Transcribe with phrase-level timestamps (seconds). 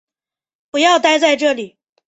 [0.71, 1.77] 不要待在这里